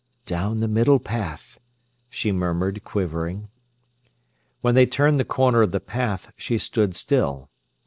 [0.25, 1.59] "Down the middle path,"
[2.09, 3.49] she murmured, quivering.
[4.61, 7.51] When they turned the corner of the path she stood still.